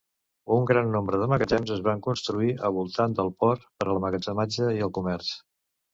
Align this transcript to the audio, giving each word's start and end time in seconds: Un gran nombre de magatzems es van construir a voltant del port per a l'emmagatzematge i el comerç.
Un 0.53 0.63
gran 0.71 0.87
nombre 0.93 1.17
de 1.23 1.27
magatzems 1.33 1.73
es 1.75 1.83
van 1.89 2.01
construir 2.07 2.49
a 2.69 2.71
voltant 2.79 3.15
del 3.21 3.29
port 3.45 3.69
per 3.79 3.87
a 3.89 3.93
l'emmagatzematge 3.95 4.71
i 4.79 4.85
el 4.87 4.97
comerç. 5.01 5.35